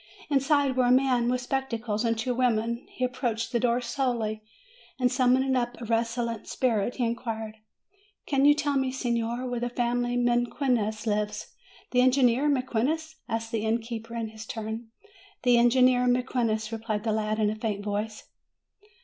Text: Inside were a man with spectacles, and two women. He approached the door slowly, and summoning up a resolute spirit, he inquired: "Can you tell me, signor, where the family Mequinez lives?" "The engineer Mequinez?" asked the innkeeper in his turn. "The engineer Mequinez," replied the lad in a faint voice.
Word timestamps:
Inside 0.31 0.75
were 0.75 0.87
a 0.87 0.91
man 0.91 1.29
with 1.29 1.41
spectacles, 1.41 2.03
and 2.03 2.17
two 2.17 2.33
women. 2.33 2.87
He 2.89 3.03
approached 3.05 3.51
the 3.51 3.59
door 3.59 3.81
slowly, 3.81 4.41
and 4.99 5.11
summoning 5.11 5.55
up 5.55 5.79
a 5.79 5.85
resolute 5.85 6.47
spirit, 6.47 6.95
he 6.95 7.05
inquired: 7.05 7.57
"Can 8.25 8.43
you 8.43 8.55
tell 8.55 8.77
me, 8.79 8.91
signor, 8.91 9.47
where 9.47 9.59
the 9.59 9.69
family 9.69 10.17
Mequinez 10.17 11.05
lives?" 11.05 11.53
"The 11.91 12.01
engineer 12.01 12.49
Mequinez?" 12.49 13.17
asked 13.29 13.51
the 13.51 13.63
innkeeper 13.63 14.15
in 14.15 14.29
his 14.29 14.47
turn. 14.47 14.87
"The 15.43 15.59
engineer 15.59 16.07
Mequinez," 16.07 16.71
replied 16.71 17.03
the 17.03 17.13
lad 17.13 17.37
in 17.37 17.51
a 17.51 17.55
faint 17.55 17.85
voice. 17.85 18.23